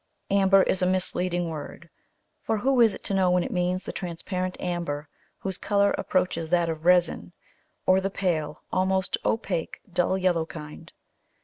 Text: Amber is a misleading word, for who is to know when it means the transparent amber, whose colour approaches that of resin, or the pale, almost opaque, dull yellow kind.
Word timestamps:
Amber 0.31 0.63
is 0.63 0.81
a 0.81 0.87
misleading 0.87 1.47
word, 1.47 1.87
for 2.41 2.57
who 2.57 2.81
is 2.81 2.97
to 3.03 3.13
know 3.13 3.29
when 3.29 3.43
it 3.43 3.51
means 3.51 3.83
the 3.83 3.91
transparent 3.91 4.57
amber, 4.59 5.07
whose 5.37 5.59
colour 5.59 5.93
approaches 5.95 6.49
that 6.49 6.69
of 6.69 6.85
resin, 6.85 7.33
or 7.85 8.01
the 8.01 8.09
pale, 8.09 8.63
almost 8.73 9.15
opaque, 9.23 9.79
dull 9.93 10.17
yellow 10.17 10.47
kind. 10.47 10.91